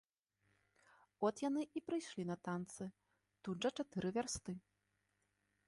От 1.29 1.35
яны 1.49 1.63
і 1.79 1.83
прыйшлі 1.89 2.23
на 2.31 2.37
танцы, 2.49 2.83
тут 3.49 3.57
жа 3.67 3.73
чатыры 3.81 4.07
вярсты. 4.19 4.51